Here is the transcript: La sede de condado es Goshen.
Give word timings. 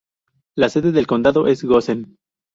La 0.55 0.69
sede 0.69 0.93
de 0.93 1.05
condado 1.05 1.45
es 1.45 1.63
Goshen. 1.63 2.17